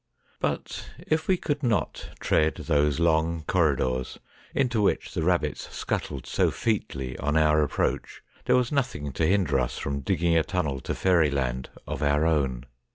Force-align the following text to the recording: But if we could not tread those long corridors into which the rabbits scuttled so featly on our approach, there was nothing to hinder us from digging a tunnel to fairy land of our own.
But 0.39 0.89
if 0.97 1.27
we 1.27 1.37
could 1.37 1.61
not 1.61 2.09
tread 2.19 2.55
those 2.55 2.99
long 2.99 3.43
corridors 3.47 4.17
into 4.55 4.81
which 4.81 5.13
the 5.13 5.21
rabbits 5.21 5.69
scuttled 5.71 6.25
so 6.25 6.49
featly 6.49 7.15
on 7.19 7.37
our 7.37 7.61
approach, 7.61 8.23
there 8.45 8.55
was 8.55 8.71
nothing 8.71 9.11
to 9.11 9.27
hinder 9.27 9.59
us 9.59 9.77
from 9.77 9.99
digging 9.99 10.35
a 10.35 10.43
tunnel 10.43 10.79
to 10.79 10.95
fairy 10.95 11.29
land 11.29 11.69
of 11.85 12.01
our 12.01 12.25
own. 12.25 12.65